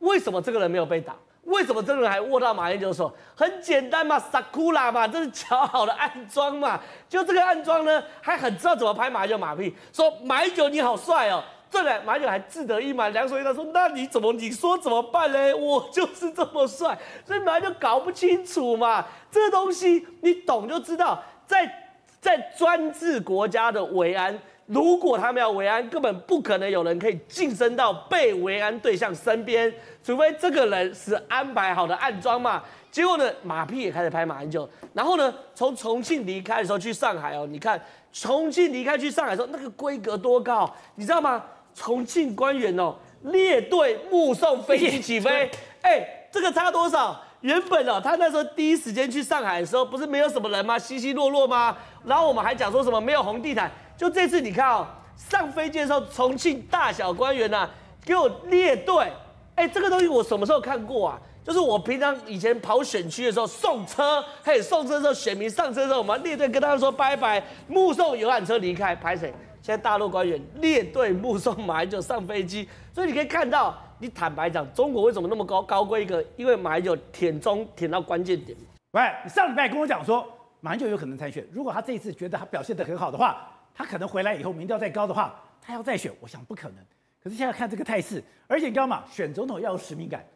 [0.00, 1.16] 为什么这个人没有被挡？
[1.44, 3.12] 为什么这个人还握到马英九的手？
[3.34, 6.80] 很简单嘛，萨库拉嘛，这是巧好的暗装嘛。
[7.08, 11.42] 就这个暗装呢，还很知道怎么拍马英九马屁，说马英九你好帅哦。
[11.70, 15.56] 这两马英九还志得意满，两手一摊说，那你怎么你说怎么办呢？
[15.56, 19.04] 我就是这么帅，所以马英九搞不清楚嘛。
[19.30, 21.78] 这个东西你懂就知道，在。
[22.22, 24.38] 在专制国家的维安，
[24.72, 32.62] 如果他们要维安，根本不可能有人可以晋升到被维安对象身边，除非这个人是安排好的暗桩嘛。
[32.90, 37.80] 结果呢，马屁也开始拍马英九，然后呢，从重庆离开的时候去上海哦，你看
[38.12, 41.44] 重庆离开去上海的时候，那个规格多高，你知道吗？
[41.74, 47.18] 重庆官员哦列队目送飞机起飞， 哎，这个差多少？
[47.42, 50.78] 原本哦，他那时候第一时间去上海的时候，不是没有什么人吗？
[50.78, 51.76] 稀稀落落吗？
[52.04, 53.70] 然后我们还讲说什么没有红地毯。
[53.96, 57.70] 就这次你看哦，上飞机的时候，重庆大小官员呐、啊，
[58.04, 59.12] 给我列队。
[59.56, 61.20] 哎，这个东西我什么时候看过啊？
[61.44, 68.94] 就是我平常以前跑选区的时候送车，嘿，送车的时候选民上车的时候，我们列队跟他们说拜拜，目送游览车离开。
[68.94, 69.34] 拍谁？
[69.60, 73.76] 现在大陆官员列队目送马英九上飞机，所以你可以看到。
[74.02, 76.20] 你坦白讲，中国为什么那么高高规格？
[76.36, 78.58] 因为马英九舔中舔到关键点。
[78.90, 80.26] 喂，你上礼拜跟我讲说
[80.60, 86.78] 马英九有可能参选，如果他这一次觉得他表现得很好的话，他可能回来以后民调再高的话，他要再选，我想不可能。
[87.22, 89.04] 可是现在看这个态势，而且你知道吗？
[89.08, 90.26] 选总统要有使命感，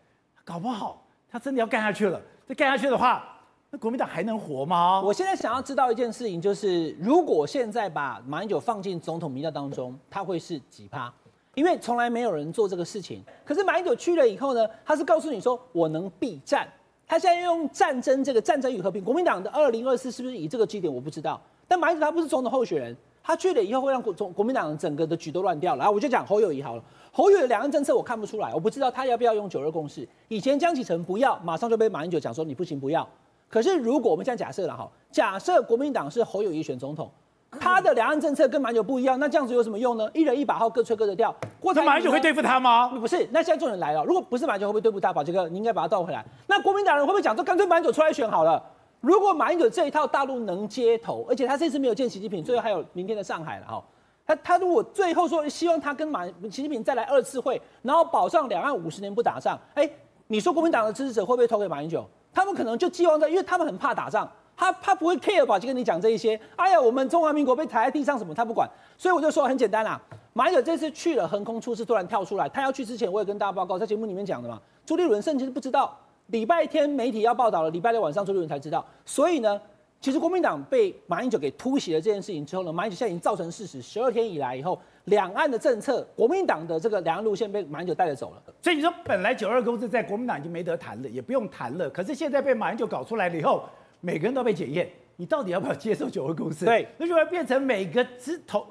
[0.44, 2.22] 搞不好他真的要干下去了。
[2.46, 3.37] 这干下去的话，
[3.70, 5.02] 那国民党还能活吗？
[5.02, 11.12] 我现在想要知道一件事情，就是如果现在把马英九放进总统民调当中，他会是几趴？
[11.57, 13.25] 因为从来没有人做这个事情。
[13.42, 16.69] 可是马英九去了以后呢，他是告诉你说我能避战。
[17.07, 20.92] 他现在用战争这个战争与和平，国民党的二零二四是不是以这个基点？
[20.92, 21.40] 我不知道。
[21.66, 22.95] 但马英九他不是总统候选人。
[23.25, 25.79] 他去了以后会让国总国民党整个的局都乱掉了。
[25.79, 30.09] 然后我就讲侯友宜好了，侯友宜的两岸政策我看不出来，我不知道他要不要用九二共识。
[30.29, 33.09] 以前江启臣不要，马上就被马英九讲说你不行不要。
[33.49, 37.11] 可是如果我们现在假设了哈，假设国民党是侯友宜选总统，
[37.57, 40.09] 他的两岸政策跟马英九不一样，那这样子有什么用呢？
[40.14, 41.35] 一人一把号，各吹各的调。
[41.59, 42.88] 郭台铭就会对付他吗？
[42.88, 45.12] 不是，那现在重点来了，如果不是马英九会不会对付他？
[45.12, 46.25] 宝杰哥，你应该把他倒回来。
[46.47, 48.62] 那国民党人会不会讲说干脆马英九出来选好了？
[49.01, 53.83] 如果马英九这一套大陆能接头，而且他这次没有见习近平，最后还有明天的上海了哈。
[54.27, 59.88] 他他如果最后说希望他跟马习近平再来二次会，然后保障两岸五十年不打仗，哎，
[60.27, 62.05] 你说国民党的支持者会不会投给马英九？
[62.33, 65.59] 他们可能就寄望在，因为他们很怕打仗，他他不会 care 吧？
[65.59, 66.40] 就跟你讲这一些。
[66.57, 68.69] 哎呀，我们中华民国被踩在地上什么，他不管。
[68.97, 70.01] 所以我就说很简单啦，
[70.33, 74.61] 马英九这次去了横空出世，突然跳出来，他要去之前我也跟大家报告，在节目里面讲的嘛。
[74.85, 75.97] 朱立伦甚至不知道，
[76.29, 78.85] 礼拜天媒体要报道了，礼拜六晚上朱立伦才知道。
[79.05, 79.61] 所以呢。
[79.99, 83.81] 其实国民党被马英九给突袭了这件事情之后呢，马英九现在已经造成事实。
[83.81, 88.42] 十二天以来以后，两岸的政策，国民党的这个两岸路线被马英九带着走了。
[88.62, 91.88] 所以你说，本来九二共识在国民党已经没得谈了，也不用谈了。
[91.88, 93.64] 可是现在被马英九搞出来了以后，
[94.00, 96.64] 每个人都被检验，你到底要不要接受九二共识？
[96.64, 98.66] 对，那就会变成每个直投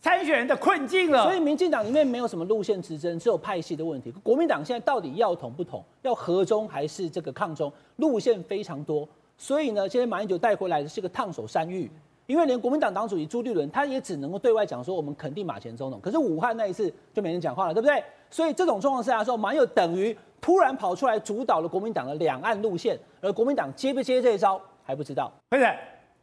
[0.00, 1.24] 参选人的困境了。
[1.24, 4.12] 所以民进党里面没有什么路线之争，只有派系的问题。
[4.22, 9.06] 国民党现在到底要统不统，要和中还是这个抗中，路线非常多。
[9.36, 11.90] 所以呢，现在马英九带回来的是个烫手山芋，
[12.26, 18.02] 因为连国民党党主席朱立伦，他也只能够对外讲说我们肯定马前总统，可是武汉那一次就没人讲话了，对不对？
[18.30, 25.32] 所以这种状况下说，马英九等于突然跑出来主导了国民党的两岸路线，而国民党接不接这一招还不知道。
[25.50, 25.78] 而且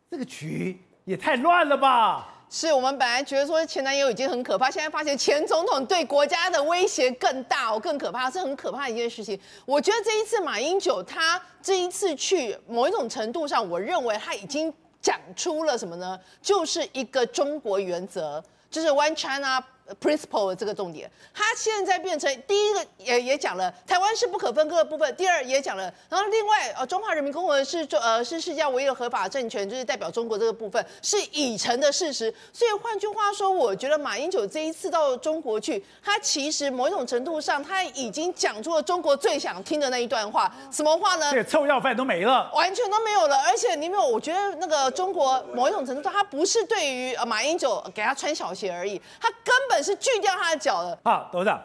[0.09, 2.31] 这个局也太乱了吧？
[2.49, 9.37] 是我们本来觉得说前男友已经很可怕，现在发现前总统对国家的威胁更大哦，更可怕，是很可怕的一件事情。
[9.65, 16.17] 我觉得这一次马英九他这一次去某一种程度上，我认为他已经讲出了什么呢？
[16.41, 19.61] 就是一个中国原则，就是 One China。
[20.01, 32.33] Principle 的这个重点，他现在变成第一个也也讲了台湾是不可分割的部分，第二也讲了，然后另外呃中华人民共和国是呃是世界唯一的合法政权，就是代表中国这个部分是已成的事实。
[32.51, 41.31] 所以换句话说，我觉得马英九这一次到中国去，他其实某一种程度上他已经讲出了中国最想听的那一段话，什么话呢？
[41.31, 43.37] 这臭要饭都没了，完全都没有了。
[43.43, 49.74] 而且你没有，我觉得那个中国某一种程度上，他不是对于呃马英九给他穿小鞋而已，他根本。
[49.81, 50.97] 是锯掉他的脚了。
[51.03, 51.61] 好，董事长，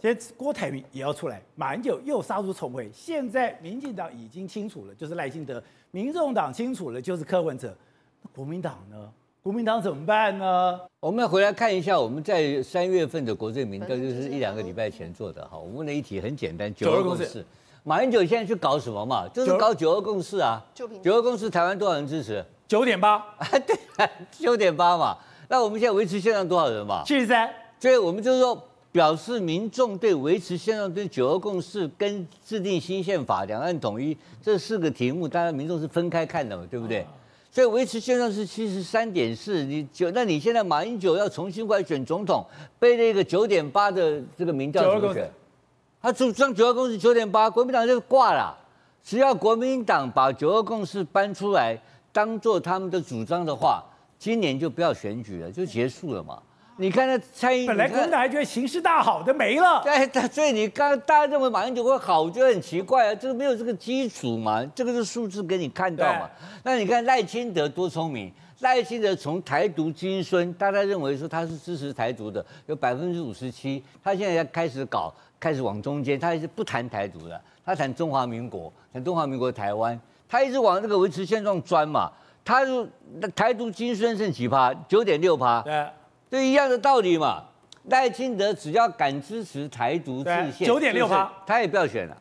[0.00, 2.90] 现在郭台铭也要出来，马英九又杀出重围。
[2.92, 5.60] 现在民进党已经清楚了，就是赖清德；
[5.90, 7.74] 民众党清楚了，就是柯文哲。
[8.22, 9.08] 那国民党呢？
[9.42, 10.80] 国民党怎么办呢？
[11.00, 15.44] 我们回来看一下，我们在三月份的国政民调，就是一两个礼拜前做的。
[15.48, 17.44] 哈，我问的一题很简单：九二共识。
[17.82, 19.26] 马英九现在去搞什么嘛？
[19.34, 20.64] 就是搞九二共识啊。
[20.72, 22.44] 九二共识，台湾多少人支持？
[22.68, 23.18] 九点八。
[23.66, 23.76] 对，
[24.30, 25.18] 九点八嘛。
[25.52, 27.02] 那我们现在维持现状多少人嘛？
[27.04, 27.46] 七十三。
[27.78, 28.58] 所以我们就是说，
[28.90, 37.04] 表示民众对维持现状、对九二共识跟制定新宪法、两岸统一这四个题目，当然民众是分开看的嘛，对不对？
[37.50, 42.42] 所以维持现状是七十三点四，你九，那你现在马英九要重新过来选总统，
[42.78, 45.30] 背了一个九点八的这个民调怎么选？
[46.00, 48.56] 他主张九二共识九点八，国民党就挂了。
[49.04, 51.78] 只要国民党把九二共识搬出来，
[52.10, 53.84] 当做他们的主张的话。
[54.22, 56.40] 今年就不要选举了，就结束了嘛。
[56.76, 59.82] 你看那蔡英文，本来国民党还觉得形势大好的没了。
[59.82, 66.30] 对，所以你刚大家认为马英九会好，我觉得很奇怪啊，这个没有这个基础嘛，这个是数字给你看到嘛。
[66.62, 82.08] 那你看赖清德多聪明，赖清德从台独金孙，大家认为说他是支持台独的，有百分之五十七，他现在要开始搞，开始往中间，他也是不谈台独的，他谈中华民国，谈中华民国台湾，他一直往这个维持现状钻嘛。
[82.44, 82.88] 他是
[83.34, 84.72] 台独金孙剩几趴？
[84.88, 85.62] 九点六趴。
[85.62, 85.86] 对，
[86.30, 87.44] 对，一样的道理嘛。
[87.88, 92.16] 赖清德只要敢支持台独制宪，九点六趴，他也不要选了。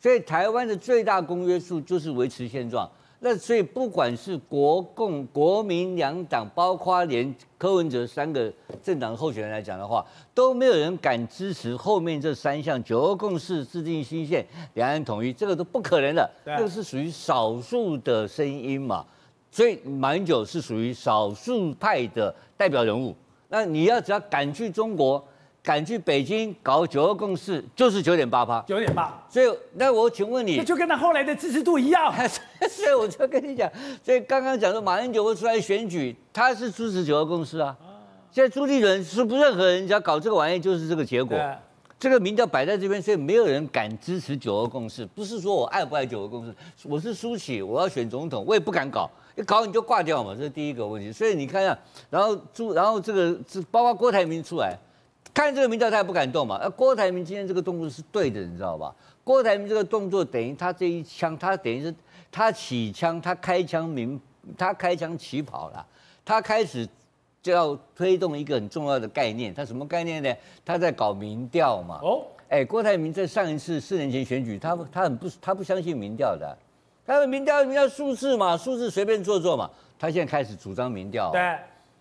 [0.00, 2.90] 所以台湾的最大公约数就是维持现状。
[3.20, 16.28] 那所以不管是国共、国民两党，包括连柯文哲三个政党候选人来讲的话，都没有人敢支持后面这三项：九二共识、制定新宪、两岸统一，这个都不可能的。
[16.44, 19.06] 这个是属于少数的声音嘛。
[19.54, 23.14] 所以马英九是属于少数派的代表人物。
[23.48, 25.24] 那你要只要敢去中国，
[25.62, 29.24] 敢去北京搞九二共识，就是九点八趴，九点八。
[29.28, 32.12] 所以那我请问你，那就跟他后来的支持度一样。
[32.68, 33.70] 所以我就跟你讲，
[34.02, 37.76] 所以刚刚讲的马英九会出来选举，他是支持九二共识啊。
[38.32, 41.38] 现在朱立伦是不任何人家搞这个玩意，就是这个结果。
[42.00, 45.06] 这个民调摆在这边，所以没有人敢支持九二共识。
[45.06, 49.08] 不是说我爱不爱九二共识，我是苏起，我要选总统，我也不敢搞。
[49.34, 51.12] 一搞你就挂掉嘛，这是第一个问题。
[51.12, 51.78] 所以你看一下，
[52.10, 54.76] 然后朱，然后这个这包括郭台铭出来，
[55.32, 56.58] 看这个民调他也不敢动嘛。
[56.62, 58.94] 那郭台铭今天这个动作是对的，你知道吧？
[59.22, 61.94] 郭台铭这个动作等于他这一枪，他等于是
[62.30, 64.20] 他起枪，他开枪明，
[64.56, 65.86] 他开枪起跑了，
[66.24, 66.88] 他开始。
[67.44, 70.34] 就要推动一个很重要的概念，他什么概念呢？
[70.64, 72.00] 他在搞民调嘛。
[72.02, 76.56] 哦，哎，郭台铭在上一次四年前选举，他他很不他不相信民调的，
[77.06, 79.70] 他的民调民调数字嘛，数字随便做做嘛。
[79.98, 81.30] 他现在开始主张民调。
[81.30, 81.40] 对。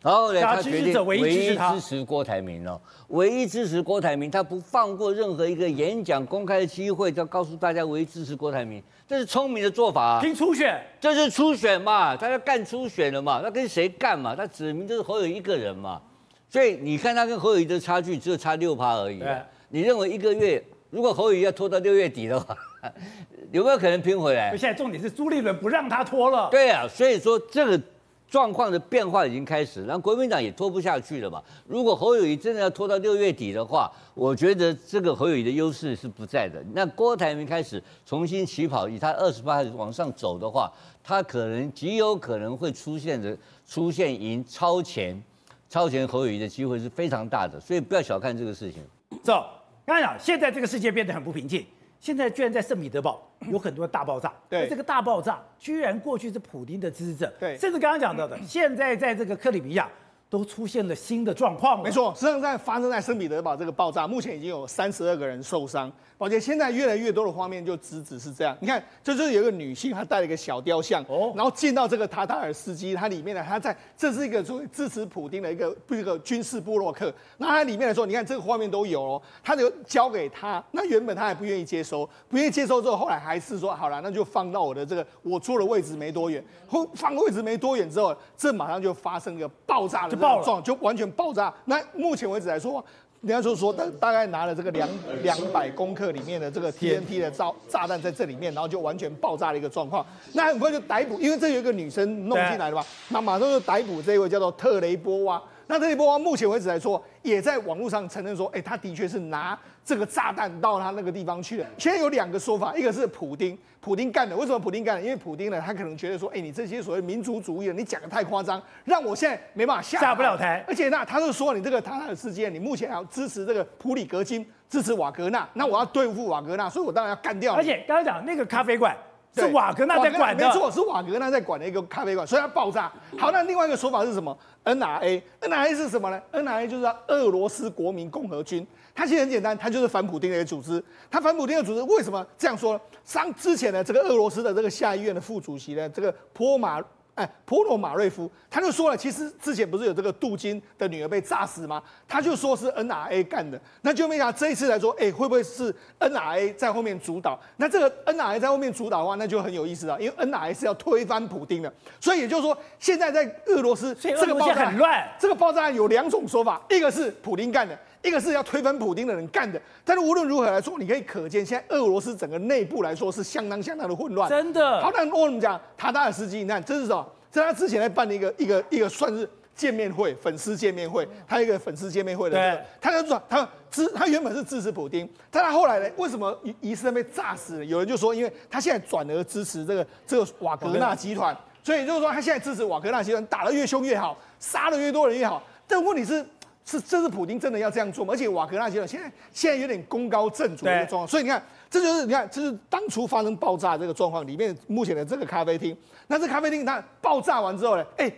[0.02, 10.20] 然后呢，他决定唯一支持郭台铭哦，唯一支持郭台铭，他不放过任何一个演讲公开的机会，就要告诉大家唯一支持郭台铭，这是聪明的做法啊。
[10.22, 14.36] 拼初选，这是初选嘛，他要干初选了嘛，他跟谁干嘛？
[14.36, 16.02] 他指明就是侯友宜一个人嘛，
[16.50, 19.20] 所以你看他跟侯友宜的差距只有差六趴而已。
[19.20, 22.58] 对，你认为一个月如果侯友宜要拖到六月底的话，
[23.52, 24.50] 有没有可能拼回来？
[24.58, 26.50] 现在重点是朱立伦不让他拖了。
[26.50, 27.82] 对啊，所以说这个。
[28.30, 31.40] 状况的变化已经开始，然后国民党也拖不下去了嘛。
[31.68, 36.60] 如果侯友宜真的要拖到六月底的话，我觉得这个侯友宜的优势是不在的。
[36.74, 45.22] 那郭台铭开始重新起跑，以他二十八往上走的话，他可能极有可能会出现的出现赢超前
[45.70, 48.82] 超前侯友宜的机会是非常大的，所以不要小看这个事情。
[49.22, 49.46] 走，
[49.86, 51.64] 刚才讲现在这个世界变得很不平静。
[52.04, 59.90] 现在居然在圣彼得堡有很多大爆炸，对，这个大爆炸居然过去是普丁的支持者，对，甚至刚刚讲到的，现在在这个克里米亚。
[60.34, 65.92] 都出现了新的状况，没错，实际上在发生在圣彼得堡这个爆炸，目前已经有三十二个人受伤。
[66.18, 68.58] 宝杰，现在越来越多的画面就直指是这样。
[68.60, 77.14] 你看，这就是有一个女性，她带了一个小雕像，哦，然后进到这个塔塔尔斯基，它里面呢，她在这是一个作为支持普丁的一个一个军事布洛克。
[77.38, 80.64] 那它里面来说，你看这个画面都有哦，他就交给他。
[80.72, 86.44] 那原本他还不愿意接收，不愿意接收之后，后来还是说好了，那就放到我的这个我坐的位置没多远。
[86.68, 90.23] 后放位置没多远之后，这马上就发生一个爆炸的。
[90.24, 91.54] 爆撞就完全爆炸。
[91.66, 92.84] 那目前为止来说，
[93.20, 94.88] 人家就说大大概拿了这个两
[95.22, 100.06] 两百公克里面的这个 TNT 的炸炸弹在这里面，然后就完全爆炸的一个状况。
[100.32, 105.42] 那很快就逮捕，因为这有一个女生弄进来了嘛，那马上就逮捕这一位叫做特雷波娃。
[105.68, 111.68] 那特雷波娃目前为止来说，也在网络上承认说，哎，他的确是拿这个炸弹到他那个地方去了。
[111.78, 113.58] 现在有两个说法，一个是普丁。
[113.80, 115.02] 普丁干的，为什么普丁干的？
[115.02, 120.64] 因为普丁呢，他可能觉得说，哎，你这些所谓民族主义的，你讲的太夸张，让我现在没办法下下不了台。
[120.66, 127.54] 而且那他就说，你这个塔塔尔事件，你目前要支持这个普里格金，支持瓦格纳，那我要对付瓦格纳，所以我当然要干掉。
[127.56, 128.96] 而且刚刚讲那个咖啡馆
[129.36, 132.92] 是瓦格纳在管的，没错，是瓦格纳在管的一个咖啡馆，所以它爆炸。
[133.18, 138.66] 好，那另外一个说法是什么？NRA，NRA 是什么呢？NRA 就是俄罗斯国民共和军。
[138.96, 140.84] 它其实很简单，它就是反普丁的一个组织。
[141.10, 142.80] 它反普丁的组织为什么这样说呢？
[143.04, 146.80] 上之前呢，这个俄罗斯的这个下议院的副主席呢，这个波马
[147.16, 151.82] 哎普罗马瑞夫，他就说了，其实之前不是有这个杜金的女儿被炸死吗？
[152.08, 153.60] 他就说是 NRA 干的。
[153.82, 157.40] 那就没想到这一次来说，哎，会不会是 NRA 在后面主导？
[157.58, 161.72] 那这个 NRA 在后面主导的话，那就很有意思了，因为 NRA 是要推翻普丁的。
[162.00, 167.78] 所以也就是说，现在在俄罗斯这个爆炸很乱，这个爆炸案有两种说法，一个是普丁干的。
[168.04, 174.30] 一个是要推翻普京的人干的，但是无论如何来说，你可以可见现在俄罗斯整个内部来说是相当相当的混乱。
[174.30, 174.82] 真的。
[174.82, 177.08] 好，那我们讲塔塔尔斯基，你看这是什么？
[177.32, 182.58] 这是他之前在办的一个一个一个算是见面会，粉丝见面会，他一个粉丝见面会的、这个。
[182.58, 182.66] 对。
[182.82, 187.66] 他就说他支他原本是支持普丁，但他后来呢，为什么疑疑似被炸死了？
[187.66, 195.42] 有人就说，因为他现在转而支持这个这个瓦格纳集团，所以就是说他现在支持瓦格纳集团，打得越凶越好，杀得越多人越好。
[195.66, 196.26] 但问题是。
[196.66, 198.14] 是，这是普京真的要这样做吗？
[198.14, 205.76] 而且瓦格纳集团现在现在有点功高震主的一个状况，所以你看，这就是你看，这是当初发生爆炸这个状况里面目前的这个咖啡厅。
[206.08, 208.12] 那这咖啡厅它爆炸完之后呢，哎，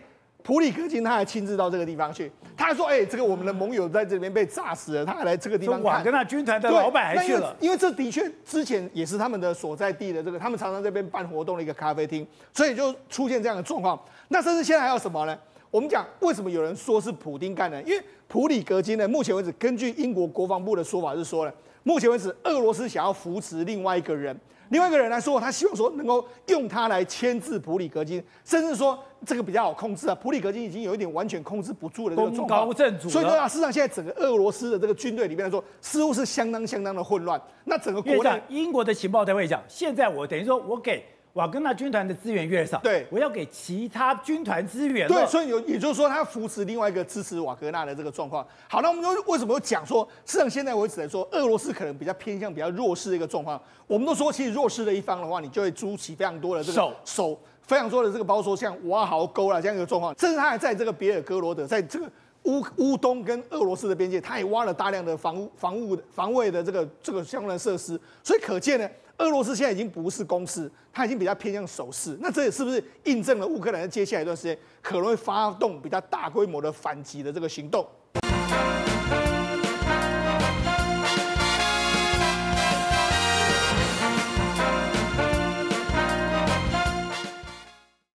[0.43, 5.83] 普里克金他还亲自到这个地方去，他还说，哎，这个我们的盟友在这边被炸死了，他还来这个地方看。
[5.83, 13.99] 瓦格纳军团的老板还去了，因为这的确之前也是他们的所在地的这个，他们常常在这边办活动的一个咖啡厅，所以就出现这样的状况。
[14.27, 15.35] 那甚至现在还有什么呢？
[15.71, 17.81] 我们讲为什么有人说是普丁干的？
[17.83, 21.51] 因为普里格金呢，目前为止，根据英国国防部的说法是说呢，
[21.83, 24.37] 目前为止，俄罗斯想要扶持另外一个人，
[24.69, 30.15] 另外一个人来说，他希望说能够用他来牵制普里格金，甚至说这个比较好控制啊。
[30.15, 33.09] 普里格金已经有一点完全控制不住的这个状高震主。
[33.09, 37.39] 所以说啊，事实上现在整个俄罗斯的这个军队里面来说，似乎是相当相当的混乱。
[37.65, 41.03] 那整个国内，英国的情报单位讲，现在我等于说我给。
[41.35, 45.05] 瓦格纳军团的资源越少，对，我要给其他军团资源。
[45.05, 48.45] 对，所以有，也就是说，他扶持另外一个支持瓦格纳的这个状况。
[48.69, 53.61] 好，那我们就为什么有讲说，事实上现在为止来说，俄罗斯可能比较偏向比较弱势的一个状况。
[53.85, 62.09] 我们都说，其实弱势的一方的话，你就会租起非常多的这个手，手非常多的这个，包括说像挖壕沟啦这样一个状况，甚至他还在这个别尔哥罗德，在这个
[62.43, 67.99] 乌乌东跟俄罗斯的边界，他也挖了大量的防防务防卫的这个这个相关的设施。
[68.23, 68.89] 所以可见呢。
[69.17, 72.17] 俄罗斯现在已经不是攻势，它已经比较偏向守势。
[72.21, 77.87] 那这也是不是印证了乌克兰在接下来一段时间可能会发动比较大规模的反击的这个行动？